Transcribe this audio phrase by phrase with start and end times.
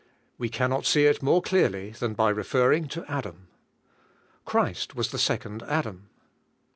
[0.39, 3.49] We can not see it more clealy than by referring to Adam.
[4.45, 6.09] Christ was the second Adam.